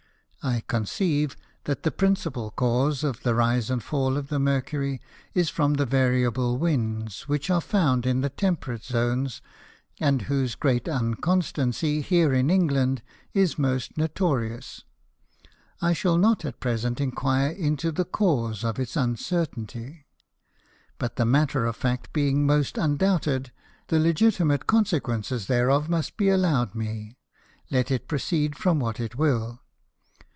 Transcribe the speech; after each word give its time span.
I 0.43 0.63
conceive 0.65 1.37
that 1.65 1.83
the 1.83 1.91
principal 1.91 2.49
Cause 2.49 3.03
of 3.03 3.21
the 3.21 3.35
rise 3.35 3.69
and 3.69 3.83
fall 3.83 4.17
of 4.17 4.29
the 4.29 4.39
Mercury, 4.39 4.99
is 5.35 5.51
from 5.51 5.75
the 5.75 5.85
variable 5.85 6.57
Winds, 6.57 7.27
which 7.27 7.51
are 7.51 7.61
found 7.61 8.07
in 8.07 8.21
the 8.21 8.29
Temperate 8.31 8.81
Zones, 8.83 9.43
and 9.99 10.23
whose 10.23 10.55
great 10.55 10.85
unconstancy 10.87 12.01
here 12.01 12.33
in 12.33 12.49
England 12.49 13.03
is 13.35 13.59
most 13.59 13.97
notorious. 13.99 14.83
I 15.79 15.93
shall 15.93 16.17
not 16.17 16.43
at 16.43 16.59
present 16.59 16.99
inquire 16.99 17.51
into 17.51 17.91
the 17.91 18.03
Cause 18.03 18.63
of 18.63 18.79
its 18.79 18.95
uncertainty, 18.95 20.07
but 20.97 21.17
the 21.17 21.23
Matter 21.25 21.67
of 21.67 21.75
Fact 21.75 22.11
being 22.13 22.47
most 22.47 22.79
undoubted, 22.79 23.51
the 23.89 23.99
Legitimate 23.99 24.65
Consequences 24.65 25.45
thereof 25.45 25.87
must 25.87 26.17
be 26.17 26.29
allow'd 26.29 26.73
me, 26.73 27.15
let 27.69 27.91
it 27.91 28.07
proceed 28.07 28.57
from 28.57 28.79
what 28.79 28.99
it 28.99 29.15
will. 29.15 29.59